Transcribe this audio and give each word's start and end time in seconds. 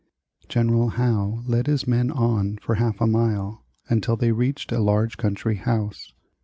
General 0.49 0.89
Howe 0.89 1.43
led 1.45 1.67
his 1.67 1.87
men 1.87 2.09
on 2.09 2.57
for 2.57 2.73
half 2.73 2.99
a 3.01 3.05
mile, 3.05 3.63
until 3.87 4.15
they 4.15 4.31
reached 4.31 4.71
a 4.71 4.79
large 4.79 5.15
country 5.15 5.57
house. 5.57 6.11